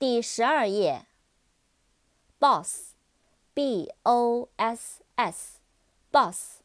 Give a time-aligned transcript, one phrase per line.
[0.00, 1.04] 第十二页。
[2.38, 6.60] boss，b o s s，boss，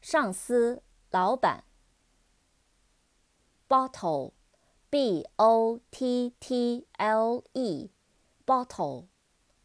[0.00, 1.64] 上司、老板。
[3.68, 9.08] bottle，b o t t l e，bottle，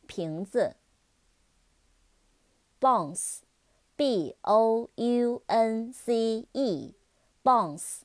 [0.06, 0.76] 瓶子。
[2.82, 8.02] bounce，b o u n c e，bounce，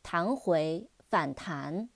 [0.00, 1.88] 弹回、反弹。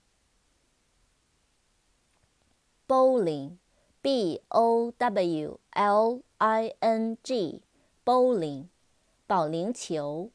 [2.86, 8.68] bowling，b o w l i n g，bowling，
[9.26, 10.30] 保龄球。